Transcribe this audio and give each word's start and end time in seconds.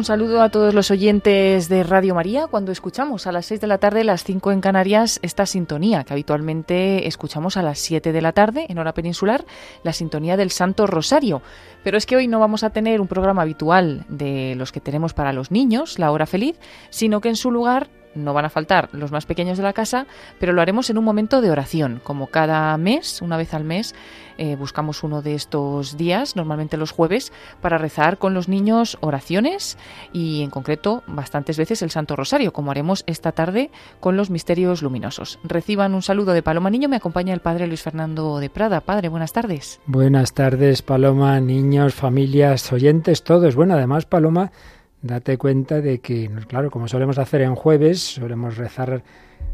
Un 0.00 0.06
saludo 0.06 0.40
a 0.40 0.48
todos 0.48 0.72
los 0.72 0.90
oyentes 0.90 1.68
de 1.68 1.82
Radio 1.82 2.14
María 2.14 2.46
cuando 2.46 2.72
escuchamos 2.72 3.26
a 3.26 3.32
las 3.32 3.44
6 3.44 3.60
de 3.60 3.66
la 3.66 3.76
tarde, 3.76 4.02
las 4.02 4.24
5 4.24 4.50
en 4.50 4.62
Canarias, 4.62 5.20
esta 5.20 5.44
sintonía 5.44 6.04
que 6.04 6.14
habitualmente 6.14 7.06
escuchamos 7.06 7.58
a 7.58 7.62
las 7.62 7.80
7 7.80 8.10
de 8.10 8.22
la 8.22 8.32
tarde 8.32 8.64
en 8.70 8.78
hora 8.78 8.94
peninsular, 8.94 9.44
la 9.82 9.92
sintonía 9.92 10.38
del 10.38 10.52
Santo 10.52 10.86
Rosario. 10.86 11.42
Pero 11.84 11.98
es 11.98 12.06
que 12.06 12.16
hoy 12.16 12.28
no 12.28 12.40
vamos 12.40 12.64
a 12.64 12.70
tener 12.70 13.02
un 13.02 13.08
programa 13.08 13.42
habitual 13.42 14.06
de 14.08 14.54
los 14.56 14.72
que 14.72 14.80
tenemos 14.80 15.12
para 15.12 15.34
los 15.34 15.50
niños, 15.50 15.98
la 15.98 16.12
hora 16.12 16.24
feliz, 16.24 16.58
sino 16.88 17.20
que 17.20 17.28
en 17.28 17.36
su 17.36 17.50
lugar 17.50 17.90
no 18.14 18.34
van 18.34 18.44
a 18.44 18.50
faltar 18.50 18.88
los 18.92 19.12
más 19.12 19.26
pequeños 19.26 19.58
de 19.58 19.64
la 19.64 19.72
casa, 19.72 20.06
pero 20.38 20.52
lo 20.52 20.62
haremos 20.62 20.90
en 20.90 20.98
un 20.98 21.04
momento 21.04 21.40
de 21.40 21.50
oración, 21.50 22.00
como 22.02 22.28
cada 22.28 22.76
mes, 22.76 23.22
una 23.22 23.36
vez 23.36 23.54
al 23.54 23.64
mes, 23.64 23.94
eh, 24.40 24.56
buscamos 24.56 25.04
uno 25.04 25.20
de 25.20 25.34
estos 25.34 25.98
días, 25.98 26.34
normalmente 26.34 26.78
los 26.78 26.92
jueves, 26.92 27.30
para 27.60 27.76
rezar 27.76 28.16
con 28.16 28.32
los 28.32 28.48
niños 28.48 28.96
oraciones 29.02 29.76
y 30.14 30.42
en 30.42 30.48
concreto 30.48 31.02
bastantes 31.06 31.58
veces 31.58 31.82
el 31.82 31.90
Santo 31.90 32.16
Rosario, 32.16 32.50
como 32.54 32.70
haremos 32.70 33.04
esta 33.06 33.32
tarde 33.32 33.70
con 34.00 34.16
los 34.16 34.30
misterios 34.30 34.80
luminosos. 34.80 35.38
Reciban 35.44 35.94
un 35.94 36.00
saludo 36.00 36.32
de 36.32 36.42
Paloma 36.42 36.70
Niño, 36.70 36.88
me 36.88 36.96
acompaña 36.96 37.34
el 37.34 37.40
Padre 37.40 37.66
Luis 37.66 37.82
Fernando 37.82 38.38
de 38.38 38.48
Prada. 38.48 38.80
Padre, 38.80 39.10
buenas 39.10 39.34
tardes. 39.34 39.78
Buenas 39.84 40.32
tardes, 40.32 40.80
Paloma, 40.80 41.38
niños, 41.40 41.94
familias, 41.94 42.72
oyentes, 42.72 43.22
todos. 43.22 43.54
Bueno, 43.54 43.74
además, 43.74 44.06
Paloma, 44.06 44.52
date 45.02 45.36
cuenta 45.36 45.82
de 45.82 45.98
que, 45.98 46.30
claro, 46.48 46.70
como 46.70 46.88
solemos 46.88 47.18
hacer 47.18 47.42
en 47.42 47.54
jueves, 47.54 48.00
solemos 48.00 48.56
rezar, 48.56 49.02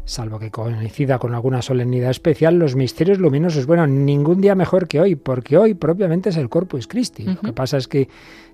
salvo 0.07 0.39
que 0.39 0.49
coincida 0.49 1.19
con 1.19 1.35
alguna 1.35 1.61
solemnidad 1.61 2.09
especial, 2.09 2.57
los 2.57 2.75
misterios 2.75 3.19
luminosos. 3.19 3.65
Bueno, 3.65 3.85
ningún 3.85 4.39
día 4.39 4.55
mejor 4.55 4.87
que 4.87 5.01
hoy, 5.01 5.15
porque 5.15 5.57
hoy 5.57 5.73
propiamente 5.73 6.29
es 6.29 6.37
el 6.37 6.49
Corpus 6.49 6.87
Christi. 6.87 7.23
Lo 7.23 7.41
que 7.41 7.53
pasa 7.53 7.77
es 7.77 7.87
que 7.89 8.07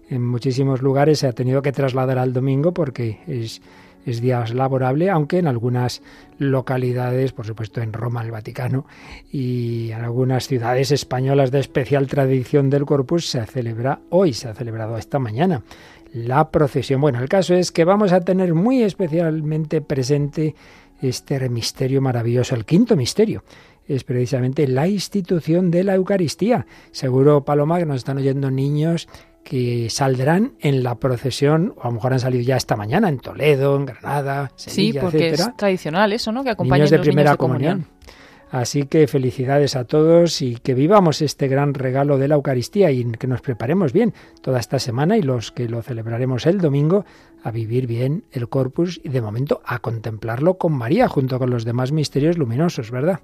en 0.09 0.25
muchísimos 0.25 0.81
lugares 0.81 1.19
se 1.19 1.27
ha 1.27 1.33
tenido 1.33 1.61
que 1.61 1.71
trasladar 1.71 2.17
al 2.17 2.33
domingo 2.33 2.73
porque 2.73 3.19
es, 3.27 3.61
es 4.03 4.19
día 4.19 4.43
laborable, 4.51 5.11
aunque 5.11 5.37
en 5.37 5.47
algunas 5.47 6.01
localidades, 6.39 7.33
por 7.33 7.45
supuesto 7.45 7.81
en 7.81 7.93
Roma, 7.93 8.23
el 8.23 8.31
Vaticano, 8.31 8.87
y 9.31 9.91
en 9.91 10.01
algunas 10.03 10.47
ciudades 10.47 10.91
españolas 10.91 11.51
de 11.51 11.59
especial 11.59 12.07
tradición 12.07 12.71
del 12.71 12.85
Corpus, 12.85 13.27
se 13.27 13.45
celebra 13.45 13.99
hoy, 14.09 14.33
se 14.33 14.49
ha 14.49 14.55
celebrado 14.55 14.97
esta 14.97 15.19
mañana 15.19 15.61
la 16.13 16.51
procesión. 16.51 17.01
Bueno, 17.01 17.19
el 17.19 17.27
caso 17.27 17.55
es 17.55 17.71
que 17.71 17.85
vamos 17.85 18.13
a 18.13 18.21
tener 18.21 18.53
muy 18.53 18.83
especialmente 18.83 19.81
presente 19.81 20.55
este 21.09 21.49
misterio 21.49 22.01
maravilloso, 22.01 22.55
el 22.55 22.65
quinto 22.65 22.95
misterio. 22.95 23.43
Es 23.85 24.03
precisamente 24.03 24.67
la 24.67 24.87
institución 24.87 25.69
de 25.69 25.83
la 25.83 25.95
Eucaristía. 25.95 26.65
Seguro, 26.91 27.43
Paloma, 27.43 27.79
que 27.79 27.85
nos 27.85 27.97
están 27.97 28.17
oyendo 28.17 28.49
niños 28.49 29.09
que 29.43 29.89
saldrán 29.89 30.53
en 30.61 30.83
la 30.83 30.95
procesión, 30.95 31.73
o 31.77 31.83
a 31.83 31.87
lo 31.87 31.93
mejor 31.93 32.13
han 32.13 32.19
salido 32.19 32.43
ya 32.43 32.55
esta 32.55 32.75
mañana 32.75 33.09
en 33.09 33.19
Toledo, 33.19 33.75
en 33.75 33.85
Granada, 33.85 34.51
Sevilla, 34.55 34.93
Sí, 34.93 34.99
porque 34.99 35.29
es 35.29 35.57
tradicional 35.57 36.13
eso, 36.13 36.31
¿no? 36.31 36.43
Que 36.43 36.51
acompañen 36.51 36.83
niños 36.83 36.91
de 36.91 36.97
los 36.97 37.05
primera 37.05 37.31
niños 37.31 37.33
de 37.33 37.37
comunión. 37.37 37.85
Así 38.53 38.83
que 38.83 39.07
felicidades 39.07 39.75
a 39.75 39.85
todos 39.85 40.43
y 40.43 40.57
que 40.57 40.75
vivamos 40.75 41.23
este 41.23 41.47
gran 41.47 41.73
regalo 41.73 42.19
de 42.19 42.27
la 42.27 42.35
Eucaristía 42.35 42.91
y 42.91 43.03
que 43.03 43.25
nos 43.25 43.41
preparemos 43.41 43.93
bien 43.93 44.13
toda 44.41 44.59
esta 44.59 44.77
semana 44.77 45.17
y 45.17 45.23
los 45.23 45.51
que 45.51 45.67
lo 45.67 45.81
celebraremos 45.81 46.45
el 46.45 46.59
domingo 46.59 47.03
a 47.43 47.51
vivir 47.51 47.87
bien 47.87 48.23
el 48.31 48.47
corpus 48.49 49.01
y 49.03 49.09
de 49.09 49.21
momento 49.21 49.61
a 49.65 49.79
contemplarlo 49.79 50.57
con 50.57 50.73
María 50.73 51.07
junto 51.07 51.37
con 51.37 51.49
los 51.49 51.65
demás 51.65 51.91
misterios 51.91 52.37
luminosos, 52.37 52.89
¿verdad? 52.89 53.19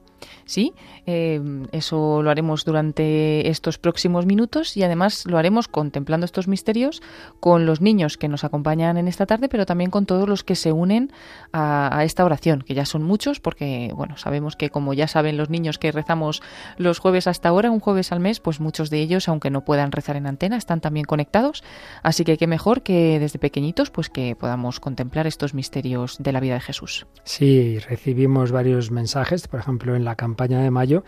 Sí, 0.45 0.73
eh, 1.05 1.41
eso 1.71 2.21
lo 2.21 2.29
haremos 2.29 2.65
durante 2.65 3.49
estos 3.49 3.77
próximos 3.77 4.25
minutos 4.25 4.75
y 4.75 4.83
además 4.83 5.25
lo 5.25 5.37
haremos 5.37 5.67
contemplando 5.67 6.25
estos 6.25 6.47
misterios 6.47 7.01
con 7.39 7.65
los 7.65 7.79
niños 7.79 8.17
que 8.17 8.27
nos 8.27 8.43
acompañan 8.43 8.97
en 8.97 9.07
esta 9.07 9.25
tarde, 9.25 9.47
pero 9.47 9.65
también 9.65 9.89
con 9.89 10.05
todos 10.05 10.27
los 10.27 10.43
que 10.43 10.55
se 10.55 10.73
unen 10.73 11.11
a, 11.53 11.97
a 11.97 12.03
esta 12.03 12.25
oración, 12.25 12.61
que 12.61 12.73
ya 12.73 12.85
son 12.85 13.03
muchos, 13.03 13.39
porque 13.39 13.91
bueno, 13.95 14.17
sabemos 14.17 14.57
que 14.57 14.69
como 14.69 14.93
ya 14.93 15.07
saben 15.07 15.37
los 15.37 15.49
niños 15.49 15.77
que 15.77 15.91
rezamos 15.91 16.41
los 16.77 16.99
jueves 16.99 17.27
hasta 17.27 17.49
ahora, 17.49 17.71
un 17.71 17.79
jueves 17.79 18.11
al 18.11 18.19
mes, 18.19 18.41
pues 18.41 18.59
muchos 18.59 18.89
de 18.89 18.99
ellos, 18.99 19.29
aunque 19.29 19.49
no 19.49 19.63
puedan 19.63 19.91
rezar 19.93 20.17
en 20.17 20.27
antena, 20.27 20.57
están 20.57 20.81
también 20.81 21.05
conectados. 21.05 21.63
Así 22.03 22.25
que 22.25 22.37
qué 22.37 22.47
mejor 22.47 22.81
que 22.81 23.19
desde 23.19 23.39
pequeñitos, 23.39 23.89
pues 23.91 24.08
que 24.09 24.35
podamos 24.35 24.79
contemplar 24.79 25.27
estos 25.27 25.53
misterios 25.53 26.17
de 26.19 26.31
la 26.31 26.39
vida 26.39 26.55
de 26.55 26.61
Jesús. 26.61 27.07
Sí, 27.23 27.79
recibimos 27.79 28.51
varios 28.51 28.91
mensajes, 28.91 29.47
por 29.47 29.59
ejemplo, 29.59 29.95
en 29.95 30.05
la 30.05 30.15
campaña 30.15 30.61
de 30.61 30.71
mayo, 30.71 31.03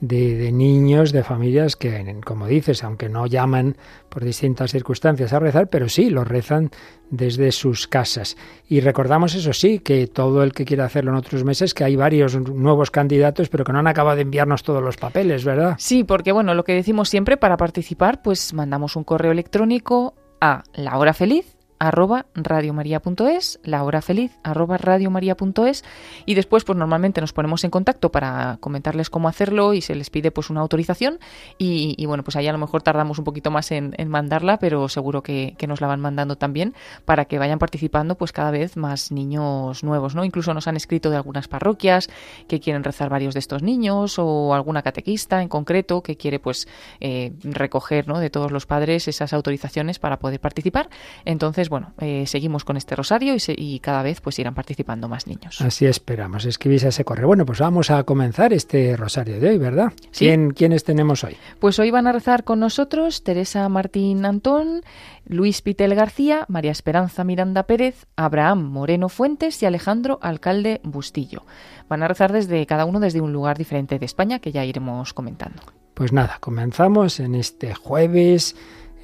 de, 0.00 0.36
de, 0.36 0.52
niños, 0.52 1.12
de 1.12 1.22
familias 1.22 1.74
que, 1.76 2.20
como 2.24 2.46
dices, 2.46 2.84
aunque 2.84 3.08
no 3.08 3.26
llaman 3.26 3.76
por 4.08 4.24
distintas 4.24 4.70
circunstancias 4.70 5.32
a 5.32 5.38
rezar, 5.38 5.68
pero 5.68 5.88
sí 5.88 6.10
lo 6.10 6.24
rezan 6.24 6.70
desde 7.10 7.50
sus 7.52 7.88
casas. 7.88 8.36
Y 8.68 8.80
recordamos, 8.80 9.34
eso 9.34 9.52
sí, 9.52 9.78
que 9.78 10.06
todo 10.06 10.42
el 10.42 10.52
que 10.52 10.64
quiera 10.64 10.84
hacerlo 10.84 11.12
en 11.12 11.16
otros 11.16 11.44
meses, 11.44 11.72
que 11.72 11.84
hay 11.84 11.96
varios 11.96 12.36
nuevos 12.36 12.90
candidatos, 12.90 13.48
pero 13.48 13.64
que 13.64 13.72
no 13.72 13.78
han 13.78 13.86
acabado 13.86 14.16
de 14.16 14.22
enviarnos 14.22 14.62
todos 14.62 14.82
los 14.82 14.96
papeles, 14.96 15.44
¿verdad? 15.44 15.76
Sí, 15.78 16.04
porque 16.04 16.32
bueno, 16.32 16.54
lo 16.54 16.64
que 16.64 16.74
decimos 16.74 17.08
siempre, 17.08 17.36
para 17.36 17.56
participar, 17.56 18.22
pues 18.22 18.52
mandamos 18.52 18.96
un 18.96 19.04
correo 19.04 19.32
electrónico 19.32 20.14
a 20.40 20.64
la 20.74 20.98
hora 20.98 21.14
feliz 21.14 21.55
arroba 21.78 22.26
radiomaria.es, 22.34 23.60
la 23.62 23.82
hora 23.84 24.02
feliz 24.02 24.32
arroba 24.42 24.78
radiomaria.es 24.78 25.84
y 26.24 26.34
después 26.34 26.64
pues 26.64 26.78
normalmente 26.78 27.20
nos 27.20 27.32
ponemos 27.32 27.64
en 27.64 27.70
contacto 27.70 28.10
para 28.10 28.58
comentarles 28.60 29.10
cómo 29.10 29.28
hacerlo 29.28 29.74
y 29.74 29.80
se 29.80 29.94
les 29.94 30.10
pide 30.10 30.30
pues 30.30 30.50
una 30.50 30.60
autorización 30.60 31.18
y, 31.58 32.04
bueno 32.06 32.24
pues 32.24 32.36
ahí 32.36 32.46
a 32.46 32.52
lo 32.52 32.58
mejor 32.58 32.82
tardamos 32.82 33.18
un 33.18 33.24
poquito 33.24 33.50
más 33.50 33.70
en, 33.72 33.94
mandarla 34.06 34.58
pero 34.58 34.88
seguro 34.88 35.22
que, 35.22 35.54
que, 35.58 35.66
nos 35.66 35.80
la 35.80 35.86
van 35.86 36.00
mandando 36.00 36.36
también 36.36 36.74
para 37.04 37.24
que 37.24 37.38
vayan 37.38 37.58
participando 37.58 38.16
pues 38.16 38.32
cada 38.32 38.50
vez 38.50 38.76
más 38.76 39.10
niños 39.10 39.82
nuevos, 39.82 40.14
¿no? 40.14 40.24
Incluso 40.24 40.54
nos 40.54 40.68
han 40.68 40.76
escrito 40.76 41.10
de 41.10 41.16
algunas 41.16 41.48
parroquias 41.48 42.08
que 42.48 42.60
quieren 42.60 42.84
rezar 42.84 43.08
varios 43.08 43.34
de 43.34 43.40
estos 43.40 43.62
niños 43.62 44.18
o 44.18 44.54
alguna 44.54 44.82
catequista 44.82 45.42
en 45.42 45.48
concreto 45.48 46.02
que 46.02 46.16
quiere 46.16 46.38
pues 46.38 46.68
eh, 47.00 47.32
recoger 47.42 48.08
¿no? 48.08 48.18
de 48.18 48.30
todos 48.30 48.52
los 48.52 48.66
padres 48.66 49.08
esas 49.08 49.32
autorizaciones 49.32 49.98
para 49.98 50.18
poder 50.18 50.40
participar. 50.40 50.88
Entonces 51.24 51.65
bueno, 51.68 51.92
eh, 51.98 52.24
seguimos 52.26 52.64
con 52.64 52.76
este 52.76 52.96
rosario 52.96 53.34
y, 53.34 53.40
se, 53.40 53.54
y, 53.56 53.80
cada 53.80 54.02
vez 54.02 54.20
pues 54.20 54.38
irán 54.38 54.54
participando 54.54 55.08
más 55.08 55.26
niños. 55.26 55.60
Así 55.60 55.86
esperamos. 55.86 56.44
Escribís 56.44 56.84
a 56.84 56.88
ese 56.88 57.04
correo. 57.04 57.26
Bueno, 57.26 57.46
pues 57.46 57.58
vamos 57.60 57.90
a 57.90 58.02
comenzar 58.04 58.52
este 58.52 58.96
rosario 58.96 59.40
de 59.40 59.50
hoy, 59.50 59.58
¿verdad? 59.58 59.92
¿Sí? 60.10 60.26
¿Quién, 60.26 60.50
¿Quiénes 60.50 60.84
tenemos 60.84 61.24
hoy? 61.24 61.36
Pues 61.58 61.78
hoy 61.78 61.90
van 61.90 62.06
a 62.06 62.12
rezar 62.12 62.44
con 62.44 62.60
nosotros 62.60 63.22
Teresa 63.22 63.68
Martín 63.68 64.24
Antón, 64.24 64.82
Luis 65.26 65.62
Pitel 65.62 65.94
García, 65.94 66.44
María 66.48 66.70
Esperanza 66.70 67.24
Miranda 67.24 67.64
Pérez, 67.64 68.06
Abraham 68.16 68.64
Moreno 68.64 69.08
Fuentes 69.08 69.62
y 69.62 69.66
Alejandro 69.66 70.18
Alcalde 70.22 70.80
Bustillo. 70.84 71.44
Van 71.88 72.02
a 72.02 72.08
rezar 72.08 72.32
desde 72.32 72.64
cada 72.66 72.84
uno 72.84 73.00
desde 73.00 73.20
un 73.20 73.32
lugar 73.32 73.58
diferente 73.58 73.98
de 73.98 74.06
España 74.06 74.38
que 74.38 74.52
ya 74.52 74.64
iremos 74.64 75.12
comentando. 75.12 75.62
Pues 75.94 76.12
nada, 76.12 76.38
comenzamos 76.40 77.20
en 77.20 77.34
este 77.34 77.74
jueves, 77.74 78.54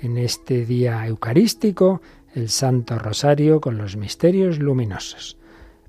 en 0.03 0.19
este 0.19 0.67
día 0.67 1.07
eucarístico 1.07 2.03
el 2.35 2.49
Santo 2.49 2.99
Rosario 2.99 3.61
con 3.61 3.79
los 3.79 3.97
misterios 3.97 4.59
luminosos. 4.59 5.37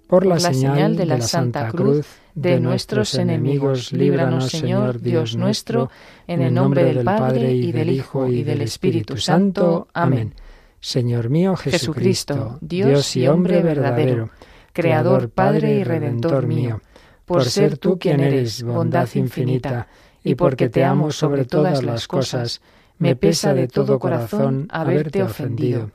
Por 0.07 0.25
la, 0.25 0.35
Por 0.35 0.43
la 0.43 0.53
señal, 0.53 0.75
señal 0.75 0.95
de, 0.95 1.05
la 1.05 1.15
de 1.15 1.21
la 1.21 1.27
Santa 1.27 1.69
Cruz 1.69 2.07
de 2.35 2.59
nuestros 2.59 3.15
enemigos, 3.15 3.91
líbranos, 3.91 4.49
Señor 4.49 4.99
Dios 4.99 5.35
nuestro, 5.35 5.89
en 6.27 6.41
el 6.41 6.53
nombre 6.53 6.83
del 6.83 7.03
Padre 7.03 7.53
y 7.53 7.71
del 7.71 7.89
Hijo 7.89 8.27
y 8.27 8.43
del 8.43 8.61
Espíritu 8.61 9.17
Santo. 9.17 9.87
Amén. 9.93 10.33
Señor 10.79 11.29
mío 11.29 11.55
Jesucristo, 11.55 12.57
Dios 12.59 13.15
y 13.15 13.27
hombre 13.27 13.61
verdadero, 13.61 14.31
Creador, 14.73 15.29
Padre 15.29 15.75
y 15.75 15.83
Redentor 15.83 16.45
mío, 16.45 16.81
por 17.25 17.45
ser 17.45 17.77
tú 17.77 17.97
quien 17.97 18.19
eres 18.19 18.63
bondad 18.63 19.07
infinita, 19.15 19.87
y 20.23 20.35
porque 20.35 20.69
te 20.69 20.83
amo 20.83 21.11
sobre 21.11 21.45
todas 21.45 21.83
las 21.83 22.07
cosas, 22.07 22.61
me 22.97 23.15
pesa 23.15 23.53
de 23.53 23.67
todo 23.67 23.97
corazón 23.99 24.67
haberte 24.69 25.23
ofendido 25.23 25.91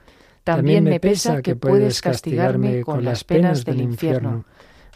también 0.54 0.84
me 0.84 0.98
pesa 0.98 1.42
que 1.42 1.56
puedes 1.56 2.00
castigarme 2.00 2.80
con 2.80 3.04
las 3.04 3.22
penas 3.22 3.66
del 3.66 3.82
infierno. 3.82 4.46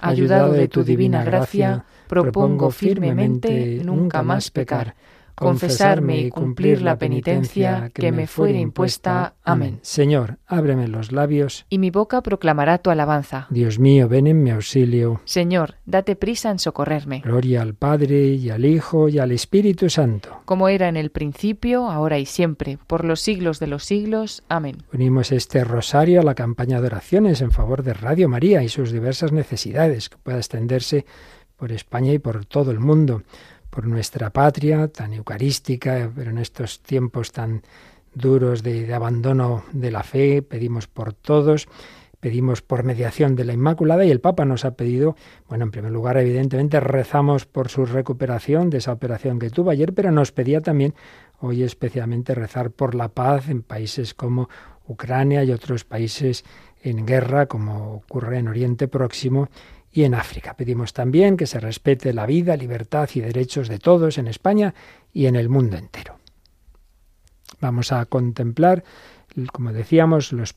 Ayudado 0.00 0.52
de 0.52 0.66
tu 0.66 0.82
divina 0.82 1.24
gracia, 1.24 1.84
propongo 2.08 2.70
firmemente 2.70 3.82
nunca 3.84 4.22
más 4.22 4.50
pecar 4.50 4.94
confesarme 5.34 6.18
y 6.18 6.30
cumplir 6.30 6.82
la 6.82 6.98
penitencia 6.98 7.90
que 7.92 8.12
me 8.12 8.26
fuere 8.26 8.58
impuesta. 8.58 9.34
Amén. 9.42 9.80
Señor, 9.82 10.38
ábreme 10.46 10.88
los 10.88 11.12
labios. 11.12 11.66
Y 11.68 11.78
mi 11.78 11.90
boca 11.90 12.22
proclamará 12.22 12.78
tu 12.78 12.90
alabanza. 12.90 13.46
Dios 13.50 13.78
mío, 13.78 14.08
ven 14.08 14.26
en 14.26 14.42
mi 14.42 14.50
auxilio. 14.50 15.20
Señor, 15.24 15.76
date 15.86 16.16
prisa 16.16 16.50
en 16.50 16.58
socorrerme. 16.58 17.20
Gloria 17.24 17.62
al 17.62 17.74
Padre 17.74 18.28
y 18.28 18.50
al 18.50 18.64
Hijo 18.64 19.08
y 19.08 19.18
al 19.18 19.32
Espíritu 19.32 19.90
Santo. 19.90 20.42
Como 20.44 20.68
era 20.68 20.88
en 20.88 20.96
el 20.96 21.10
principio, 21.10 21.90
ahora 21.90 22.18
y 22.18 22.26
siempre, 22.26 22.78
por 22.86 23.04
los 23.04 23.20
siglos 23.20 23.58
de 23.58 23.66
los 23.66 23.84
siglos. 23.84 24.42
Amén. 24.48 24.82
Unimos 24.92 25.32
este 25.32 25.64
rosario 25.64 26.20
a 26.20 26.24
la 26.24 26.34
campaña 26.34 26.80
de 26.80 26.86
oraciones 26.86 27.40
en 27.40 27.50
favor 27.50 27.82
de 27.82 27.94
Radio 27.94 28.28
María 28.28 28.62
y 28.62 28.68
sus 28.68 28.92
diversas 28.92 29.32
necesidades, 29.32 30.08
que 30.08 30.18
pueda 30.18 30.38
extenderse 30.38 31.06
por 31.56 31.72
España 31.72 32.12
y 32.12 32.18
por 32.18 32.44
todo 32.44 32.70
el 32.70 32.80
mundo 32.80 33.22
por 33.72 33.86
nuestra 33.86 34.28
patria 34.28 34.88
tan 34.88 35.14
eucarística, 35.14 36.12
pero 36.14 36.30
en 36.30 36.36
estos 36.36 36.82
tiempos 36.82 37.32
tan 37.32 37.62
duros 38.12 38.62
de, 38.62 38.92
abandono 38.92 39.64
de 39.72 39.90
la 39.90 40.02
fe, 40.02 40.42
pedimos 40.42 40.88
por 40.88 41.14
todos, 41.14 41.68
pedimos 42.20 42.60
por 42.60 42.84
mediación 42.84 43.34
de 43.34 43.44
la 43.44 43.54
Inmaculada 43.54 44.04
y 44.04 44.10
el 44.10 44.20
Papa 44.20 44.44
nos 44.44 44.66
ha 44.66 44.72
pedido, 44.72 45.16
bueno, 45.48 45.64
en 45.64 45.70
primer 45.70 45.90
lugar, 45.90 46.18
evidentemente 46.18 46.80
rezamos 46.80 47.46
por 47.46 47.70
su 47.70 47.86
recuperación 47.86 48.68
de 48.68 48.76
esa 48.76 48.92
operación 48.92 49.38
que 49.38 49.48
tuvo 49.48 49.70
ayer, 49.70 49.94
pero 49.94 50.10
nos 50.10 50.32
pedía 50.32 50.60
también 50.60 50.92
hoy 51.40 51.62
especialmente 51.62 52.34
rezar 52.34 52.72
por 52.72 52.94
la 52.94 53.08
paz 53.08 53.48
en 53.48 53.62
países 53.62 54.12
como 54.12 54.50
Ucrania 54.86 55.44
y 55.44 55.50
otros 55.50 55.84
países 55.86 56.44
en 56.82 57.06
guerra, 57.06 57.46
como 57.46 57.94
ocurre 57.94 58.36
en 58.36 58.48
Oriente 58.48 58.86
Próximo 58.86 59.48
y 59.92 60.04
en 60.04 60.14
África. 60.14 60.54
Pedimos 60.54 60.92
también 60.92 61.36
que 61.36 61.46
se 61.46 61.60
respete 61.60 62.12
la 62.12 62.26
vida, 62.26 62.56
libertad 62.56 63.08
y 63.14 63.20
derechos 63.20 63.68
de 63.68 63.78
todos 63.78 64.18
en 64.18 64.26
España 64.26 64.74
y 65.12 65.26
en 65.26 65.36
el 65.36 65.48
mundo 65.48 65.76
entero. 65.76 66.18
Vamos 67.60 67.92
a 67.92 68.04
contemplar, 68.06 68.82
como 69.52 69.72
decíamos, 69.72 70.32
los, 70.32 70.54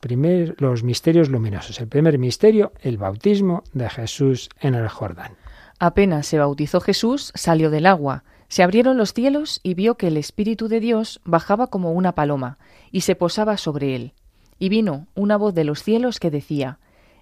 los 0.58 0.82
misterios 0.82 1.28
luminosos. 1.28 1.78
El 1.78 1.88
primer 1.88 2.18
misterio, 2.18 2.72
el 2.80 2.98
bautismo 2.98 3.62
de 3.72 3.88
Jesús 3.88 4.48
en 4.60 4.74
el 4.74 4.88
Jordán. 4.88 5.36
Apenas 5.78 6.26
se 6.26 6.38
bautizó 6.38 6.80
Jesús, 6.80 7.32
salió 7.34 7.70
del 7.70 7.86
agua. 7.86 8.24
Se 8.48 8.62
abrieron 8.62 8.96
los 8.96 9.12
cielos 9.12 9.60
y 9.62 9.74
vio 9.74 9.96
que 9.96 10.08
el 10.08 10.16
Espíritu 10.16 10.68
de 10.68 10.80
Dios 10.80 11.20
bajaba 11.24 11.66
como 11.66 11.92
una 11.92 12.14
paloma 12.14 12.58
y 12.90 13.02
se 13.02 13.14
posaba 13.14 13.56
sobre 13.56 13.94
él. 13.94 14.12
Y 14.58 14.70
vino 14.70 15.06
una 15.14 15.36
voz 15.36 15.54
de 15.54 15.64
los 15.64 15.82
cielos 15.82 16.18
que 16.18 16.30
decía, 16.30 16.78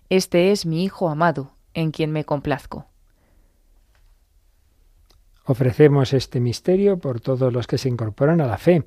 Este 0.08 0.52
es 0.52 0.66
mi 0.66 0.84
Hijo 0.84 1.08
amado, 1.08 1.53
en 1.74 1.90
quien 1.90 2.12
me 2.12 2.24
complazco. 2.24 2.86
Ofrecemos 5.46 6.14
este 6.14 6.40
misterio 6.40 6.98
por 6.98 7.20
todos 7.20 7.52
los 7.52 7.66
que 7.66 7.76
se 7.76 7.88
incorporan 7.88 8.40
a 8.40 8.46
la 8.46 8.56
fe, 8.56 8.84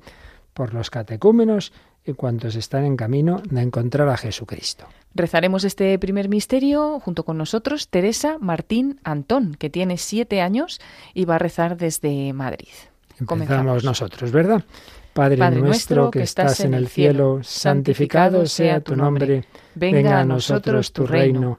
por 0.52 0.74
los 0.74 0.90
catecúmenos 0.90 1.72
y 2.04 2.14
cuantos 2.14 2.56
están 2.56 2.84
en 2.84 2.96
camino 2.96 3.40
de 3.48 3.60
encontrar 3.60 4.08
a 4.08 4.16
Jesucristo. 4.16 4.86
Rezaremos 5.14 5.62
este 5.64 5.96
primer 5.98 6.28
misterio 6.28 6.98
junto 7.00 7.24
con 7.24 7.38
nosotros 7.38 7.88
Teresa 7.88 8.38
Martín 8.40 8.98
Antón, 9.04 9.54
que 9.54 9.70
tiene 9.70 9.98
siete 9.98 10.40
años 10.40 10.80
y 11.14 11.26
va 11.26 11.36
a 11.36 11.38
rezar 11.38 11.76
desde 11.76 12.32
Madrid. 12.32 12.68
Comenzamos 13.24 13.84
nosotros, 13.84 14.32
¿verdad? 14.32 14.64
Padre, 15.12 15.50
nuestro 15.50 16.10
que 16.10 16.22
estás 16.22 16.60
en 16.60 16.74
el 16.74 16.88
cielo, 16.88 17.40
santificado 17.42 18.46
sea 18.46 18.80
tu 18.80 18.94
nombre, 18.96 19.44
venga 19.74 20.20
a 20.20 20.24
nosotros 20.24 20.92
tu 20.92 21.06
reino 21.06 21.58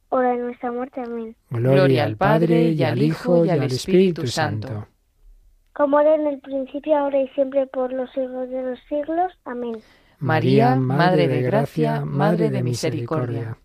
hora 0.11 0.31
de 0.31 0.37
nuestra 0.37 0.71
muerte. 0.71 1.01
Amén. 1.01 1.35
Gloria 1.49 2.03
al 2.03 2.17
Padre, 2.17 2.69
y 2.69 2.83
al 2.83 3.01
Hijo, 3.01 3.45
y 3.45 3.49
al 3.49 3.63
Espíritu 3.63 4.27
Santo. 4.27 4.87
Como 5.73 5.99
era 5.99 6.15
en 6.15 6.27
el 6.27 6.39
principio, 6.39 6.97
ahora 6.97 7.19
y 7.19 7.27
siempre, 7.29 7.65
por 7.65 7.91
los 7.91 8.11
siglos 8.11 8.49
de 8.49 8.61
los 8.61 8.79
siglos. 8.87 9.31
Amén. 9.45 9.77
María, 10.19 10.75
Madre 10.75 11.27
de 11.27 11.41
Gracia, 11.41 12.05
Madre 12.05 12.49
de 12.49 12.61
Misericordia. 12.61 13.57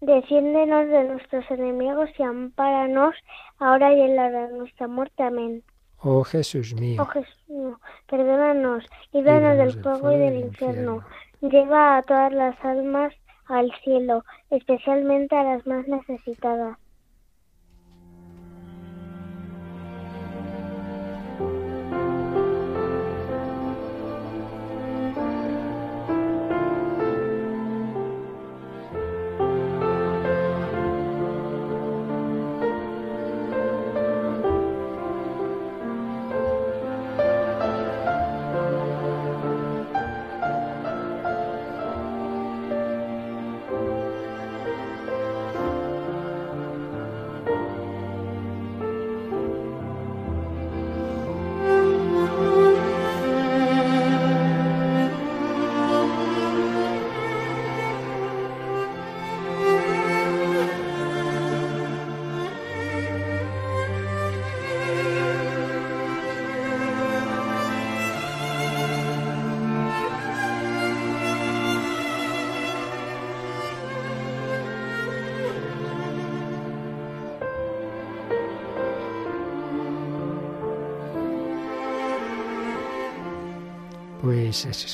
Defiéndenos 0.00 0.86
de 0.88 1.04
nuestros 1.04 1.50
enemigos 1.50 2.10
y 2.18 2.22
ampáranos 2.22 3.14
ahora 3.58 3.94
y 3.94 4.00
en 4.02 4.16
la 4.16 4.26
hora 4.26 4.48
de 4.48 4.58
nuestra 4.58 4.86
muerte. 4.86 5.22
Amén. 5.22 5.62
Oh 6.00 6.22
Jesús 6.22 6.74
mío. 6.74 7.00
Oh 7.00 7.06
Jesús 7.06 7.48
mío, 7.48 7.80
perdónanos, 8.10 8.84
líbranos 9.12 9.56
del 9.56 9.82
fuego 9.82 10.12
y 10.12 10.18
del 10.18 10.36
infierno. 10.40 11.02
Lleva 11.40 11.96
a 11.96 12.02
todas 12.02 12.32
las 12.32 12.62
almas 12.62 13.14
al 13.46 13.72
cielo, 13.82 14.24
especialmente 14.50 15.36
a 15.36 15.44
las 15.44 15.66
más 15.66 15.86
necesitadas. 15.88 16.78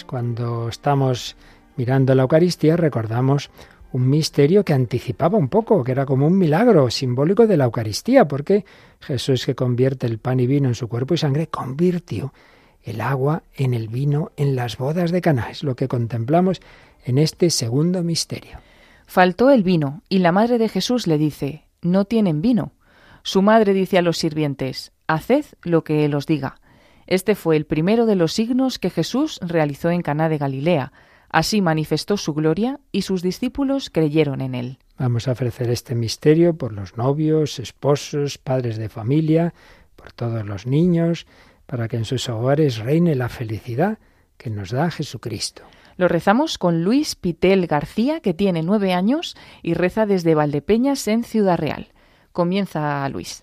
Cuando 0.07 0.69
estamos 0.69 1.37
mirando 1.77 2.15
la 2.15 2.23
Eucaristía 2.23 2.79
recordamos 2.79 3.51
un 3.93 4.09
misterio 4.09 4.65
que 4.65 4.73
anticipaba 4.73 5.37
un 5.37 5.49
poco, 5.49 5.85
que 5.85 5.93
era 5.93 6.07
como 6.07 6.27
un 6.27 6.39
milagro 6.39 6.89
simbólico 6.91 7.47
de 7.47 7.59
la 7.59 7.65
Eucaristía, 7.65 8.27
porque 8.27 8.65
Jesús 9.01 9.45
que 9.45 9.55
convierte 9.55 10.07
el 10.07 10.19
pan 10.19 10.41
y 10.41 10.47
vino 10.47 10.69
en 10.69 10.75
su 10.75 10.89
cuerpo 10.89 11.13
y 11.13 11.19
sangre, 11.19 11.49
convirtió 11.49 12.33
el 12.83 13.03
agua 13.03 13.43
en 13.55 13.75
el 13.75 13.89
vino 13.89 14.33
en 14.37 14.57
las 14.57 14.79
bodas 14.79 15.11
de 15.11 15.21
Caná. 15.21 15.51
Es 15.51 15.63
lo 15.63 15.77
que 15.77 15.89
contemplamos 15.89 16.63
en 17.05 17.19
este 17.19 17.51
segundo 17.51 18.03
misterio. 18.03 18.59
Faltó 19.07 19.51
el 19.51 19.63
vino 19.63 20.03
y 20.09 20.21
la 20.21 20.33
madre 20.33 20.57
de 20.57 20.71
Jesús 20.71 21.07
le 21.07 21.19
dice, 21.19 21.65
no 21.83 22.07
tienen 22.07 22.41
vino. 22.41 22.73
Su 23.23 23.43
madre 23.43 23.75
dice 23.75 23.99
a 23.99 24.03
los 24.03 24.17
sirvientes, 24.17 24.93
haced 25.07 25.45
lo 25.63 25.85
que 25.85 26.07
él 26.07 26.15
os 26.15 26.27
diga. 26.27 26.60
Este 27.11 27.35
fue 27.35 27.57
el 27.57 27.67
primero 27.67 28.07
de 28.07 28.15
los 28.15 28.33
signos 28.33 28.79
que 28.79 28.89
Jesús 28.89 29.41
realizó 29.43 29.91
en 29.91 30.01
Caná 30.01 30.29
de 30.29 30.39
Galilea. 30.39 30.93
Así 31.29 31.61
manifestó 31.61 32.17
su 32.17 32.35
gloria 32.35 32.79
y 32.93 33.03
sus 33.03 33.21
discípulos 33.21 33.91
creyeron 33.91 34.41
en 34.41 34.55
él. 34.55 34.79
Vamos 34.97 35.27
a 35.27 35.33
ofrecer 35.33 35.71
este 35.71 35.97
misterio 35.97 36.55
por 36.57 36.73
los 36.73 36.97
novios, 36.97 37.59
esposos, 37.59 38.39
padres 38.39 38.77
de 38.77 38.89
familia, 38.89 39.55
por 39.97 40.13
todos 40.13 40.47
los 40.47 40.67
niños, 40.67 41.27
para 41.67 41.89
que 41.89 41.97
en 41.97 42.05
sus 42.05 42.29
hogares 42.29 42.79
reine 42.79 43.17
la 43.17 43.29
felicidad 43.29 43.99
que 44.37 44.51
nos 44.51 44.71
da 44.71 44.89
Jesucristo. 44.93 45.65
Lo 45.97 46.07
rezamos 46.07 46.59
con 46.59 46.85
Luis 46.85 47.17
Pitel 47.17 47.67
García, 47.67 48.21
que 48.21 48.35
tiene 48.35 48.63
nueve 48.63 48.93
años 48.93 49.37
y 49.63 49.75
reza 49.75 50.07
desde 50.07 50.37
Valdepeñas 50.37 51.09
en 51.09 51.25
Ciudad 51.25 51.59
Real. 51.59 51.89
Comienza 52.31 53.09
Luis. 53.09 53.43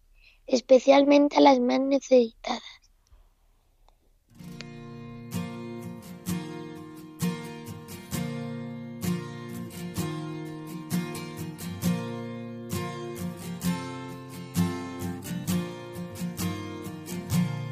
especialmente 0.51 1.37
a 1.37 1.41
las 1.41 1.59
más 1.59 1.79
necesitadas. 1.79 2.61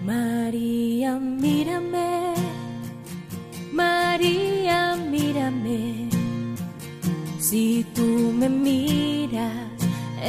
María, 0.03 1.19
mírame, 1.19 2.33
María, 3.71 4.95
mírame, 4.95 6.09
si 7.39 7.86
tú 7.93 8.33
me 8.33 8.50
miras 8.50 9.68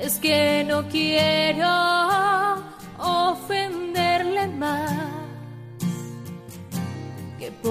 es 0.00 0.16
que 0.18 0.62
no 0.64 0.86
quiero 0.88 2.47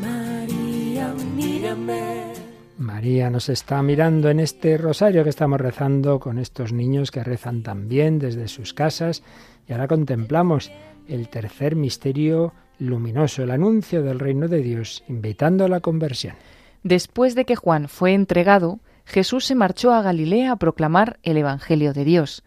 María, 0.00 1.14
mírame. 1.36 2.32
María 2.78 3.30
nos 3.30 3.48
está 3.48 3.80
mirando 3.80 4.28
en 4.28 4.40
este 4.40 4.76
rosario 4.78 5.22
que 5.22 5.30
estamos 5.30 5.60
rezando 5.60 6.18
con 6.18 6.40
estos 6.40 6.72
niños 6.72 7.12
que 7.12 7.22
rezan 7.22 7.62
también 7.62 8.18
desde 8.18 8.48
sus 8.48 8.74
casas 8.74 9.22
y 9.68 9.72
ahora 9.72 9.86
contemplamos 9.86 10.72
el 11.06 11.28
tercer 11.28 11.76
misterio 11.76 12.52
luminoso, 12.78 13.42
el 13.42 13.50
anuncio 13.50 14.02
del 14.02 14.18
reino 14.18 14.48
de 14.48 14.62
Dios, 14.62 15.04
invitando 15.08 15.64
a 15.64 15.68
la 15.68 15.80
conversión. 15.80 16.34
Después 16.82 17.34
de 17.34 17.44
que 17.44 17.56
Juan 17.56 17.88
fue 17.88 18.14
entregado, 18.14 18.80
Jesús 19.04 19.44
se 19.44 19.54
marchó 19.54 19.92
a 19.92 20.02
Galilea 20.02 20.52
a 20.52 20.56
proclamar 20.56 21.18
el 21.22 21.36
Evangelio 21.36 21.92
de 21.92 22.04
Dios. 22.04 22.42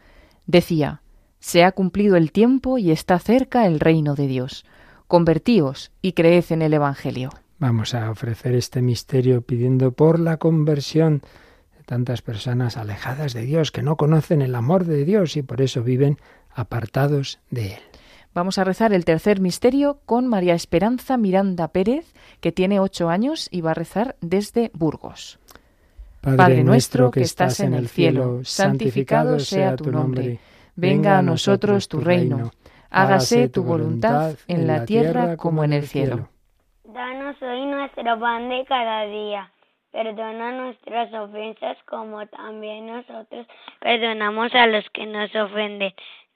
Decía, 0.45 1.01
Se 1.39 1.63
ha 1.63 1.71
cumplido 1.71 2.17
el 2.17 2.31
tiempo 2.31 2.77
y 2.77 2.91
está 2.91 3.17
cerca 3.19 3.65
el 3.65 3.79
reino 3.79 4.15
de 4.15 4.27
Dios. 4.27 4.65
Convertíos 5.07 5.91
y 6.01 6.13
creed 6.13 6.45
en 6.49 6.61
el 6.61 6.73
Evangelio. 6.73 7.31
Vamos 7.59 7.93
a 7.93 8.09
ofrecer 8.09 8.55
este 8.55 8.81
misterio 8.81 9.41
pidiendo 9.41 9.91
por 9.91 10.19
la 10.19 10.37
conversión 10.37 11.21
de 11.77 11.83
tantas 11.83 12.21
personas 12.21 12.77
alejadas 12.77 13.33
de 13.33 13.41
Dios, 13.41 13.71
que 13.71 13.83
no 13.83 13.97
conocen 13.97 14.41
el 14.41 14.55
amor 14.55 14.85
de 14.85 15.03
Dios 15.03 15.35
y 15.35 15.41
por 15.41 15.61
eso 15.61 15.83
viven 15.83 16.17
apartados 16.53 17.39
de 17.49 17.73
Él. 17.73 17.88
Vamos 18.39 18.57
a 18.57 18.63
rezar 18.63 18.93
el 18.93 19.03
tercer 19.03 19.41
misterio 19.41 19.99
con 20.05 20.25
María 20.25 20.53
Esperanza 20.53 21.17
Miranda 21.17 21.67
Pérez, 21.67 22.13
que 22.39 22.53
tiene 22.53 22.79
ocho 22.79 23.09
años 23.09 23.49
y 23.51 23.59
va 23.59 23.71
a 23.71 23.73
rezar 23.73 24.15
desde 24.21 24.71
Burgos. 24.73 25.39
Padre, 26.21 26.63
nuestro 26.63 27.11
que 27.11 27.19
estás 27.19 27.59
en 27.59 27.73
el 27.73 27.89
cielo, 27.89 28.39
santificado 28.45 29.39
sea 29.39 29.75
tu 29.75 29.91
nombre. 29.91 30.39
Venga 30.77 31.17
a 31.17 31.21
nosotros 31.21 31.89
tu 31.89 31.99
reino. 31.99 32.51
Hágase 32.89 33.49
tu 33.49 33.61
voluntad 33.65 34.35
en 34.47 34.67
la 34.67 34.85
tierra 34.85 35.35
como 35.35 35.65
en 35.65 35.73
el 35.73 35.85
cielo. 35.85 36.29
Danos 36.85 37.35
hoy 37.41 37.65
nuestro 37.65 38.17
pan 38.21 38.47
de 38.47 38.63
cada 38.63 39.03
día. 39.03 39.51
Perdona 39.91 40.51
nuestras 40.53 41.11
ofensas 41.13 41.75
como 41.89 42.25
también 42.27 42.87
nosotros 42.87 43.47
perdonamos 43.81 44.53
a 44.53 44.67
los 44.67 44.87
que 44.91 45.05
nos 45.07 45.35
ofenden 45.35 45.91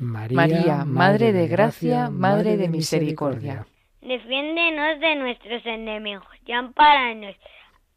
María, 0.00 0.84
Madre 0.86 1.32
de 1.32 1.46
Gracia, 1.46 2.08
Madre 2.10 2.56
de 2.56 2.68
Misericordia. 2.68 3.66
Defiéndenos 4.00 4.98
de 4.98 5.14
nuestros 5.16 5.64
enemigos 5.66 6.26
y 6.46 6.52
amparanos, 6.52 7.36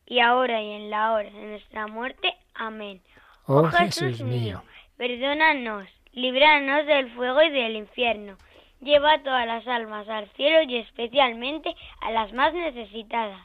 y 0.05 0.19
ahora 0.19 0.61
y 0.61 0.71
en 0.71 0.89
la 0.89 1.13
hora 1.13 1.29
de 1.31 1.45
nuestra 1.45 1.87
muerte. 1.87 2.33
Amén. 2.53 3.01
Oh 3.45 3.63
Jesús 3.63 4.21
mío, 4.21 4.61
perdónanos 4.97 5.87
líbranos 6.13 6.85
del 6.85 7.11
fuego 7.11 7.41
y 7.41 7.49
del 7.51 7.75
infierno. 7.75 8.37
Lleva 8.81 9.21
todas 9.23 9.47
las 9.47 9.67
almas 9.67 10.07
al 10.09 10.29
cielo 10.31 10.61
y 10.63 10.77
especialmente 10.77 11.73
a 12.01 12.11
las 12.11 12.33
más 12.33 12.53
necesitadas. 12.53 13.41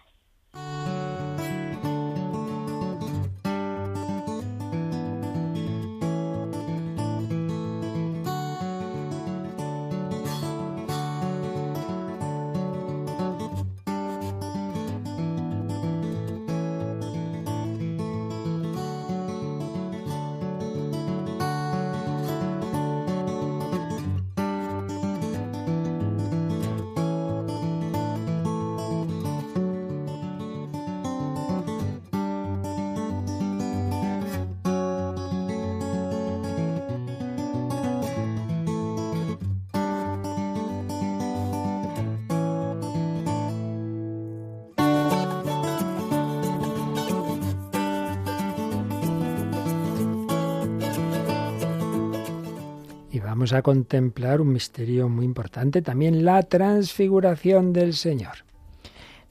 A 53.53 53.63
contemplar 53.63 54.41
un 54.41 54.53
misterio 54.53 55.09
muy 55.09 55.25
importante, 55.25 55.83
también 55.83 56.25
la 56.25 56.43
transfiguración 56.43 57.73
del 57.73 57.95
Señor. 57.95 58.45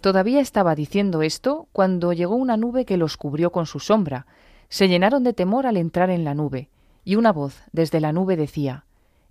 Todavía 0.01 0.39
estaba 0.41 0.75
diciendo 0.75 1.21
esto 1.21 1.67
cuando 1.71 2.13
llegó 2.13 2.35
una 2.35 2.57
nube 2.57 2.85
que 2.85 2.97
los 2.97 3.17
cubrió 3.17 3.51
con 3.51 3.65
su 3.65 3.79
sombra. 3.79 4.27
Se 4.69 4.87
llenaron 4.87 5.23
de 5.23 5.33
temor 5.33 5.65
al 5.65 5.77
entrar 5.77 6.09
en 6.09 6.23
la 6.23 6.33
nube, 6.33 6.69
y 7.03 7.15
una 7.15 7.31
voz 7.31 7.61
desde 7.71 7.99
la 7.99 8.13
nube 8.13 8.35
decía, 8.35 8.85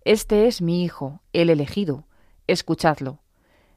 Este 0.04 0.46
es 0.46 0.62
mi 0.62 0.82
Hijo, 0.82 1.20
el 1.32 1.50
elegido, 1.50 2.04
escuchadlo. 2.46 3.20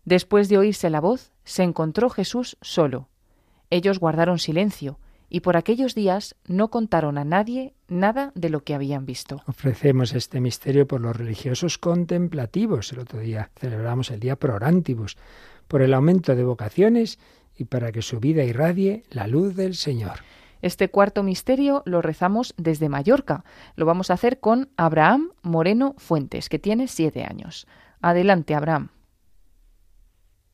Después 0.05 0.49
de 0.49 0.57
oírse 0.57 0.89
la 0.89 1.01
voz, 1.01 1.31
se 1.43 1.63
encontró 1.63 2.09
Jesús 2.09 2.57
solo. 2.61 3.09
Ellos 3.69 3.99
guardaron 3.99 4.39
silencio, 4.39 4.99
y 5.29 5.41
por 5.41 5.57
aquellos 5.57 5.95
días 5.95 6.35
no 6.47 6.69
contaron 6.69 7.17
a 7.17 7.25
nadie 7.25 7.73
nada 7.87 8.31
de 8.35 8.49
lo 8.49 8.63
que 8.63 8.73
habían 8.73 9.05
visto. 9.05 9.41
Ofrecemos 9.47 10.13
este 10.13 10.41
misterio 10.41 10.87
por 10.87 11.01
los 11.01 11.15
religiosos 11.15 11.77
contemplativos. 11.77 12.91
El 12.91 12.99
otro 12.99 13.19
día 13.19 13.51
celebramos 13.55 14.11
el 14.11 14.19
día 14.19 14.35
Prorantibus, 14.35 15.17
por 15.67 15.81
el 15.81 15.93
aumento 15.93 16.35
de 16.35 16.43
vocaciones 16.43 17.19
y 17.55 17.65
para 17.65 17.91
que 17.91 18.01
su 18.01 18.19
vida 18.19 18.43
irradie 18.43 19.03
la 19.09 19.27
luz 19.27 19.55
del 19.55 19.75
Señor. 19.75 20.19
Este 20.61 20.89
cuarto 20.89 21.23
misterio 21.23 21.83
lo 21.85 22.01
rezamos 22.01 22.53
desde 22.57 22.89
Mallorca. 22.89 23.45
Lo 23.75 23.85
vamos 23.85 24.09
a 24.09 24.15
hacer 24.15 24.39
con 24.39 24.69
Abraham 24.75 25.31
Moreno 25.41 25.95
Fuentes, 25.97 26.49
que 26.49 26.59
tiene 26.59 26.87
siete 26.87 27.23
años. 27.23 27.65
Adelante, 28.01 28.55
Abraham. 28.55 28.89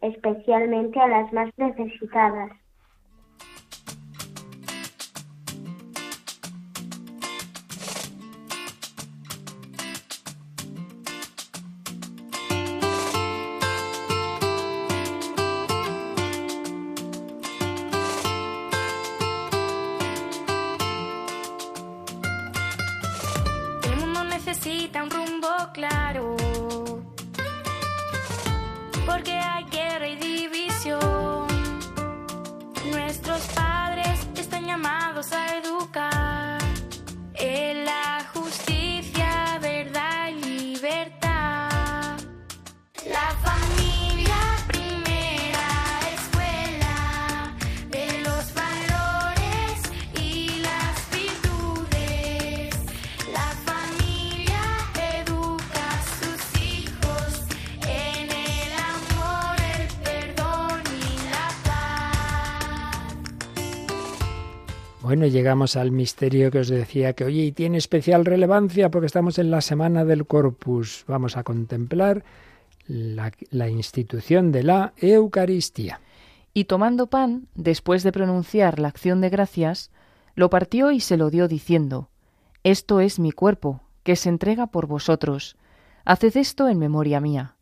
especialmente 0.00 1.00
a 1.00 1.08
las 1.08 1.32
más 1.32 1.50
necesitadas. 1.56 2.50
Bueno, 65.08 65.26
llegamos 65.26 65.76
al 65.76 65.90
misterio 65.90 66.50
que 66.50 66.58
os 66.58 66.68
decía 66.68 67.14
que, 67.14 67.24
oye, 67.24 67.44
y 67.44 67.52
tiene 67.52 67.78
especial 67.78 68.26
relevancia 68.26 68.90
porque 68.90 69.06
estamos 69.06 69.38
en 69.38 69.50
la 69.50 69.62
semana 69.62 70.04
del 70.04 70.26
Corpus. 70.26 71.06
Vamos 71.08 71.38
a 71.38 71.44
contemplar 71.44 72.24
la, 72.86 73.32
la 73.48 73.70
institución 73.70 74.52
de 74.52 74.64
la 74.64 74.92
Eucaristía. 74.98 76.02
Y 76.52 76.64
tomando 76.64 77.06
pan, 77.06 77.48
después 77.54 78.02
de 78.02 78.12
pronunciar 78.12 78.78
la 78.78 78.88
acción 78.88 79.22
de 79.22 79.30
gracias, 79.30 79.90
lo 80.34 80.50
partió 80.50 80.90
y 80.90 81.00
se 81.00 81.16
lo 81.16 81.30
dio 81.30 81.48
diciendo, 81.48 82.10
Esto 82.62 83.00
es 83.00 83.18
mi 83.18 83.32
cuerpo, 83.32 83.80
que 84.02 84.14
se 84.14 84.28
entrega 84.28 84.66
por 84.66 84.86
vosotros. 84.86 85.56
Haced 86.04 86.36
esto 86.36 86.68
en 86.68 86.78
memoria 86.78 87.18
mía. 87.18 87.54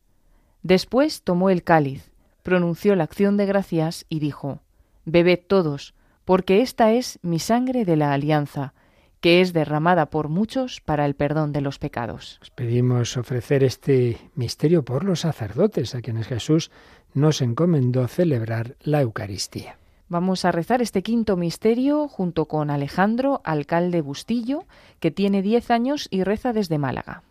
Después 0.65 1.23
tomó 1.23 1.51
el 1.51 1.63
cáliz, 1.63 2.11
pronunció 2.43 2.97
la 2.97 3.05
acción 3.05 3.37
de 3.37 3.47
gracias 3.47 4.05
y 4.09 4.19
dijo, 4.19 4.63
Bebed 5.05 5.39
todos, 5.47 5.95
porque 6.27 6.61
esta 6.61 6.93
es 6.93 7.19
mi 7.23 7.39
sangre 7.39 7.87
de 7.87 7.97
la 7.97 8.13
alianza, 8.13 8.75
que 9.21 9.41
es 9.41 9.55
derramada 9.55 10.07
por 10.07 10.29
muchos 10.29 10.83
para 10.83 11.07
el 11.07 11.15
perdón 11.15 11.53
de 11.53 11.63
los 11.63 11.79
pecados. 11.79 12.39
Os 12.43 12.51
pedimos 12.51 13.17
ofrecer 13.17 13.65
este 13.65 14.19
misterio 14.35 14.85
por 14.85 15.05
los 15.05 15.21
sacerdotes, 15.21 15.95
a 15.95 16.03
quienes 16.03 16.27
Jesús 16.27 16.71
nos 17.15 17.41
encomendó 17.41 18.07
celebrar 18.09 18.77
la 18.83 19.01
Eucaristía. 19.01 19.79
Vamos 20.09 20.45
a 20.45 20.53
rezar 20.53 20.83
este 20.83 21.03
quinto 21.03 21.37
misterio 21.37 22.09
junto 22.09 22.47
con 22.47 22.71
Alejandro, 22.71 23.41
alcalde 23.45 24.01
Bustillo, 24.01 24.65
que 25.01 25.11
tiene 25.11 25.43
10 25.43 25.71
años 25.71 26.09
y 26.11 26.25
reza 26.25 26.53
desde 26.53 26.79
Málaga. 26.79 27.23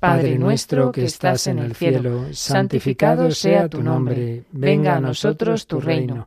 Padre 0.00 0.38
nuestro 0.38 0.90
que 0.92 1.04
estás 1.04 1.46
en 1.46 1.58
el 1.58 1.74
cielo, 1.74 2.26
santificado 2.32 3.30
sea 3.30 3.68
tu 3.68 3.82
nombre, 3.82 4.44
venga 4.50 4.96
a 4.96 5.00
nosotros 5.00 5.66
tu 5.66 5.80
reino, 5.80 6.26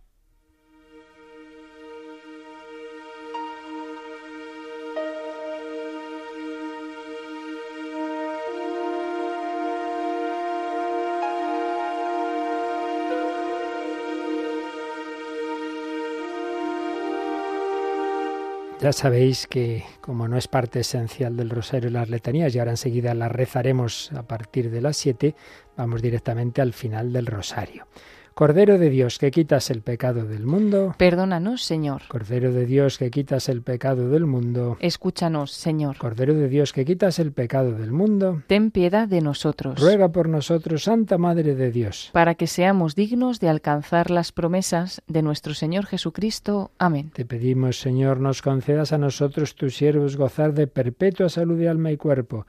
Ya 18.81 18.91
sabéis 18.91 19.45
que 19.45 19.83
como 20.01 20.27
no 20.27 20.37
es 20.37 20.47
parte 20.47 20.79
esencial 20.79 21.37
del 21.37 21.51
rosario 21.51 21.91
las 21.91 22.09
letanías, 22.09 22.55
y 22.55 22.57
ahora 22.57 22.71
enseguida 22.71 23.13
las 23.13 23.31
rezaremos 23.31 24.11
a 24.13 24.23
partir 24.23 24.71
de 24.71 24.81
las 24.81 24.97
7, 24.97 25.35
vamos 25.77 26.01
directamente 26.01 26.63
al 26.63 26.73
final 26.73 27.13
del 27.13 27.27
rosario. 27.27 27.85
Cordero 28.33 28.77
de 28.79 28.89
Dios, 28.89 29.17
que 29.19 29.29
quitas 29.29 29.69
el 29.69 29.81
pecado 29.81 30.25
del 30.25 30.45
mundo. 30.45 30.95
Perdónanos, 30.97 31.63
Señor. 31.63 32.03
Cordero 32.07 32.53
de 32.53 32.65
Dios, 32.65 32.97
que 32.97 33.11
quitas 33.11 33.49
el 33.49 33.61
pecado 33.61 34.09
del 34.09 34.25
mundo. 34.25 34.77
Escúchanos, 34.79 35.51
Señor. 35.51 35.97
Cordero 35.97 36.33
de 36.33 36.47
Dios, 36.47 36.71
que 36.71 36.85
quitas 36.85 37.19
el 37.19 37.33
pecado 37.33 37.73
del 37.73 37.91
mundo. 37.91 38.41
Ten 38.47 38.71
piedad 38.71 39.07
de 39.07 39.19
nosotros. 39.19 39.79
Ruega 39.79 40.13
por 40.13 40.29
nosotros, 40.29 40.83
Santa 40.83 41.17
Madre 41.17 41.55
de 41.55 41.71
Dios. 41.71 42.09
Para 42.13 42.35
que 42.35 42.47
seamos 42.47 42.95
dignos 42.95 43.39
de 43.41 43.49
alcanzar 43.49 44.09
las 44.09 44.31
promesas 44.31 45.01
de 45.07 45.21
nuestro 45.21 45.53
Señor 45.53 45.85
Jesucristo. 45.85 46.71
Amén. 46.79 47.11
Te 47.13 47.25
pedimos, 47.25 47.79
Señor, 47.79 48.21
nos 48.21 48.41
concedas 48.41 48.93
a 48.93 48.97
nosotros, 48.97 49.55
tus 49.55 49.75
siervos, 49.75 50.15
gozar 50.15 50.53
de 50.53 50.67
perpetua 50.67 51.27
salud 51.27 51.57
de 51.57 51.67
alma 51.67 51.91
y 51.91 51.97
cuerpo. 51.97 52.45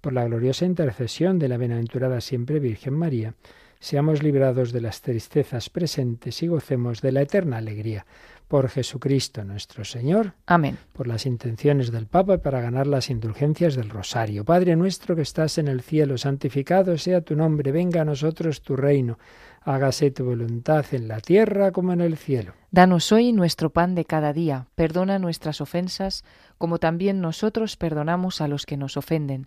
Por 0.00 0.12
la 0.12 0.24
gloriosa 0.24 0.64
intercesión 0.64 1.38
de 1.38 1.48
la 1.48 1.56
bienaventurada 1.56 2.20
siempre 2.20 2.60
Virgen 2.60 2.94
María 2.94 3.34
seamos 3.84 4.22
librados 4.22 4.72
de 4.72 4.80
las 4.80 5.02
tristezas 5.02 5.68
presentes 5.68 6.42
y 6.42 6.46
gocemos 6.46 7.02
de 7.02 7.12
la 7.12 7.20
eterna 7.20 7.58
alegría. 7.58 8.06
Por 8.48 8.70
Jesucristo 8.70 9.44
nuestro 9.44 9.84
Señor. 9.84 10.32
Amén. 10.46 10.78
Por 10.94 11.06
las 11.06 11.26
intenciones 11.26 11.92
del 11.92 12.06
Papa 12.06 12.38
para 12.38 12.62
ganar 12.62 12.86
las 12.86 13.10
indulgencias 13.10 13.74
del 13.74 13.90
Rosario. 13.90 14.42
Padre 14.42 14.74
nuestro 14.74 15.14
que 15.14 15.20
estás 15.20 15.58
en 15.58 15.68
el 15.68 15.82
cielo, 15.82 16.16
santificado 16.16 16.96
sea 16.96 17.20
tu 17.20 17.36
nombre, 17.36 17.72
venga 17.72 18.00
a 18.00 18.04
nosotros 18.06 18.62
tu 18.62 18.74
reino. 18.74 19.18
Hágase 19.60 20.10
tu 20.10 20.24
voluntad 20.24 20.86
en 20.92 21.06
la 21.06 21.20
tierra 21.20 21.70
como 21.70 21.92
en 21.92 22.00
el 22.00 22.16
cielo. 22.16 22.54
Danos 22.70 23.12
hoy 23.12 23.32
nuestro 23.32 23.68
pan 23.68 23.94
de 23.94 24.06
cada 24.06 24.32
día. 24.32 24.66
Perdona 24.76 25.18
nuestras 25.18 25.60
ofensas, 25.60 26.24
como 26.56 26.78
también 26.78 27.20
nosotros 27.20 27.76
perdonamos 27.76 28.40
a 28.40 28.48
los 28.48 28.64
que 28.64 28.78
nos 28.78 28.96
ofenden 28.96 29.46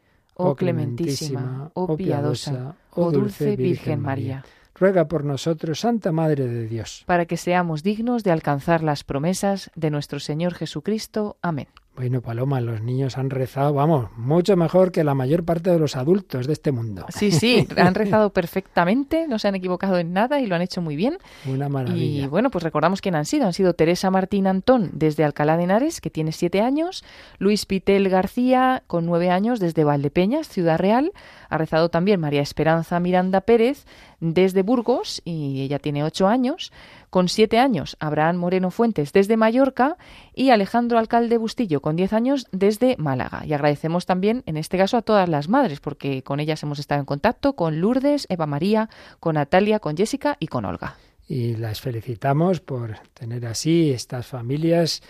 oh 0.49 0.55
clementísima, 0.55 1.71
oh 1.73 1.95
piadosa, 1.95 2.75
oh 2.91 3.11
dulce 3.11 3.55
Virgen 3.55 4.01
María. 4.01 4.43
Ruega 4.75 5.07
por 5.07 5.23
nosotros, 5.23 5.81
Santa 5.81 6.11
Madre 6.11 6.47
de 6.47 6.67
Dios. 6.67 7.03
Para 7.05 7.25
que 7.25 7.37
seamos 7.37 7.83
dignos 7.83 8.23
de 8.23 8.31
alcanzar 8.31 8.83
las 8.83 9.03
promesas 9.03 9.69
de 9.75 9.91
nuestro 9.91 10.19
Señor 10.19 10.55
Jesucristo. 10.55 11.37
Amén. 11.41 11.67
Bueno, 12.01 12.21
Paloma, 12.21 12.59
los 12.61 12.81
niños 12.81 13.19
han 13.19 13.29
rezado, 13.29 13.75
vamos, 13.75 14.09
mucho 14.17 14.57
mejor 14.57 14.91
que 14.91 15.03
la 15.03 15.13
mayor 15.13 15.45
parte 15.45 15.69
de 15.69 15.77
los 15.77 15.95
adultos 15.95 16.47
de 16.47 16.53
este 16.53 16.71
mundo. 16.71 17.05
Sí, 17.09 17.29
sí, 17.29 17.67
han 17.77 17.93
rezado 17.93 18.31
perfectamente, 18.31 19.27
no 19.27 19.37
se 19.37 19.49
han 19.49 19.53
equivocado 19.53 19.99
en 19.99 20.11
nada 20.11 20.39
y 20.39 20.47
lo 20.47 20.55
han 20.55 20.63
hecho 20.63 20.81
muy 20.81 20.95
bien. 20.95 21.19
Una 21.45 21.69
maravilla. 21.69 22.23
Y 22.23 22.25
bueno, 22.25 22.49
pues 22.49 22.63
recordamos 22.63 23.01
quién 23.01 23.13
han 23.13 23.25
sido. 23.25 23.45
Han 23.45 23.53
sido 23.53 23.75
Teresa 23.75 24.09
Martín 24.09 24.47
Antón 24.47 24.89
desde 24.93 25.23
Alcalá 25.23 25.57
de 25.57 25.65
Henares, 25.65 26.01
que 26.01 26.09
tiene 26.09 26.31
siete 26.31 26.61
años, 26.61 27.03
Luis 27.37 27.67
Pitel 27.67 28.09
García, 28.09 28.81
con 28.87 29.05
nueve 29.05 29.29
años, 29.29 29.59
desde 29.59 29.83
Valdepeñas, 29.83 30.49
Ciudad 30.49 30.79
Real. 30.79 31.11
Ha 31.49 31.59
rezado 31.59 31.89
también 31.89 32.19
María 32.19 32.41
Esperanza 32.41 32.99
Miranda 32.99 33.41
Pérez 33.41 33.85
desde 34.21 34.61
Burgos, 34.61 35.21
y 35.25 35.61
ella 35.61 35.79
tiene 35.79 36.05
ocho 36.05 36.27
años. 36.27 36.71
Con 37.09 37.27
siete 37.27 37.59
años, 37.59 37.97
Abraham 37.99 38.37
Moreno 38.37 38.71
Fuentes 38.71 39.11
desde 39.11 39.35
Mallorca 39.35 39.97
y 40.33 40.51
Alejandro 40.51 40.97
Alcalde 40.97 41.37
Bustillo 41.37 41.81
con 41.81 41.97
diez 41.97 42.13
años 42.13 42.47
desde 42.53 42.95
Málaga. 42.97 43.43
Y 43.45 43.51
agradecemos 43.51 44.05
también, 44.05 44.43
en 44.45 44.55
este 44.55 44.77
caso, 44.77 44.95
a 44.95 45.01
todas 45.01 45.27
las 45.27 45.49
madres, 45.49 45.81
porque 45.81 46.23
con 46.23 46.39
ellas 46.39 46.63
hemos 46.63 46.79
estado 46.79 47.01
en 47.01 47.05
contacto, 47.05 47.53
con 47.53 47.81
Lourdes, 47.81 48.27
Eva 48.29 48.45
María, 48.45 48.89
con 49.19 49.35
Natalia, 49.35 49.79
con 49.79 49.97
Jessica 49.97 50.37
y 50.39 50.47
con 50.47 50.63
Olga. 50.63 50.95
Y 51.27 51.55
las 51.55 51.81
felicitamos 51.81 52.59
por 52.59 52.97
tener 53.13 53.45
así 53.45 53.91
estas 53.91 54.27
familias 54.27 55.01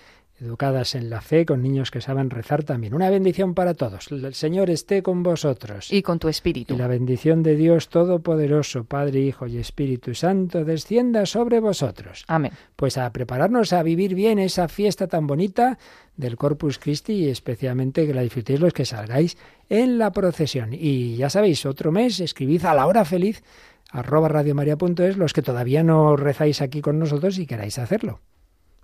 educadas 0.42 0.96
en 0.96 1.10
la 1.10 1.22
fe, 1.22 1.46
con 1.46 1.62
niños 1.62 1.92
que 1.92 2.02
saben 2.02 2.30
rezar 2.30 2.64
también. 2.64 2.94
Una 2.94 3.10
bendición 3.10 3.54
para 3.54 3.76
todos. 3.76 4.12
El 4.12 4.34
Señor 4.34 4.70
esté 4.70 5.04
con 5.04 5.24
vosotros. 5.24 5.92
Y 5.92 6.02
con 6.02 6.20
tu 6.20 6.28
espíritu. 6.28 6.74
Y 6.74 6.78
la 6.78 6.88
bendición 6.88 7.44
de 7.44 7.56
Dios 7.56 7.90
Todopoderoso, 7.90 8.84
Padre, 8.86 9.20
Hijo 9.20 9.46
y 9.48 9.58
Espíritu 9.58 10.16
Santo, 10.16 10.66
descienda 10.66 11.26
sobre 11.26 11.60
vosotros. 11.60 12.26
Amén. 12.28 12.52
Pues 12.76 12.98
a 12.98 13.12
prepararnos 13.12 13.72
a 13.74 13.84
vivir 13.84 14.16
bien 14.16 14.40
esa 14.40 14.68
fiesta 14.68 15.08
tan 15.08 15.28
bonita 15.28 15.78
del 16.18 16.38
Corpus 16.38 16.80
Christi 16.80 17.14
y 17.14 17.30
especialmente 17.30 18.08
que 18.08 18.14
la 18.14 18.22
disfrutéis 18.22 18.60
los 18.60 18.74
que 18.74 18.86
salgáis 18.86 19.38
en 19.70 19.98
la 19.98 20.12
procesión. 20.12 20.70
Y 20.74 21.16
ya 21.18 21.30
sabéis, 21.30 21.66
otro 21.66 21.92
mes 21.92 22.20
escribid 22.20 22.66
a 22.66 22.74
la 22.74 22.88
hora 22.88 23.06
feliz 23.06 23.44
arroba 23.92 24.30
radiomaria.es 24.30 25.18
los 25.18 25.34
que 25.34 25.42
todavía 25.42 25.84
no 25.84 26.16
rezáis 26.16 26.62
aquí 26.62 26.82
con 26.82 26.98
nosotros 26.98 27.38
y 27.38 27.46
queráis 27.46 27.78
hacerlo. 27.78 28.22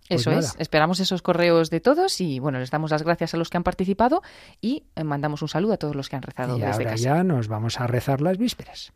Pues 0.08 0.22
Eso 0.22 0.32
es, 0.32 0.56
esperamos 0.58 1.00
esos 1.02 1.22
correos 1.22 1.70
de 1.70 1.82
todos 1.82 2.22
y 2.22 2.40
bueno, 2.40 2.60
les 2.60 2.72
damos 2.72 2.92
las 2.92 3.04
gracias 3.04 3.34
a 3.34 3.38
los 3.38 3.50
que 3.50 3.58
han 3.58 3.64
participado 3.64 4.22
y 4.62 4.84
eh, 4.96 5.04
mandamos 5.04 5.42
un 5.42 5.50
saludo 5.50 5.74
a 5.74 5.78
todos 5.78 5.96
los 5.96 6.08
que 6.08 6.16
han 6.16 6.22
rezado 6.22 6.58
y 6.58 6.62
desde 6.62 6.84
ahora 6.86 6.96
ya 6.96 7.24
nos 7.24 7.48
vamos 7.48 7.80
a 7.80 7.88
rezar 7.88 8.22
las 8.22 8.38
vísperas. 8.38 8.94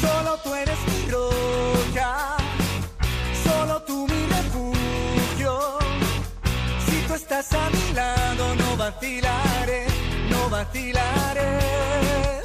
Solo 0.00 0.38
tú 0.44 0.54
eres 0.54 0.78
mi 0.86 1.10
roca, 1.10 2.36
solo 3.44 3.82
tú 3.82 4.06
mi 4.06 4.26
refugio. 4.26 5.78
Si 6.86 7.06
tú 7.08 7.14
estás 7.14 7.52
a 7.52 7.70
mi 7.70 7.92
lado, 7.94 8.54
no 8.54 8.76
vacilaré, 8.76 9.86
no 10.30 10.48
vacilaré. 10.48 12.37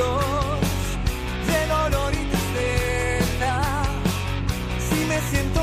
De 0.00 1.66
dolor 1.66 2.12
y 2.14 2.24
tristeza. 2.30 3.52
Si 4.88 5.04
me 5.04 5.20
siento 5.30 5.59